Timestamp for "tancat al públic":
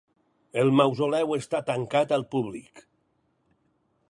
1.69-2.87